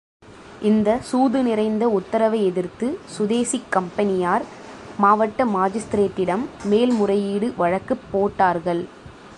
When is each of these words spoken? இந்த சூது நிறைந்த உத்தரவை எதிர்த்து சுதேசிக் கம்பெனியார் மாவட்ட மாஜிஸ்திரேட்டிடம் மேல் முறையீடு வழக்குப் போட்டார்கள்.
இந்த 0.61 0.89
சூது 1.01 1.43
நிறைந்த 1.43 1.83
உத்தரவை 1.89 2.39
எதிர்த்து 2.45 2.99
சுதேசிக் 3.17 3.69
கம்பெனியார் 3.69 4.45
மாவட்ட 4.97 5.45
மாஜிஸ்திரேட்டிடம் 5.45 6.45
மேல் 6.63 6.91
முறையீடு 6.91 7.53
வழக்குப் 7.57 8.05
போட்டார்கள். 8.11 8.83